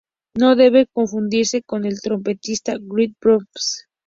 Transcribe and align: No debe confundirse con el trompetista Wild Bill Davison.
No 0.33 0.55
debe 0.55 0.87
confundirse 0.87 1.61
con 1.61 1.85
el 1.85 2.01
trompetista 2.01 2.71
Wild 2.73 3.17
Bill 3.23 3.37
Davison. 3.53 3.87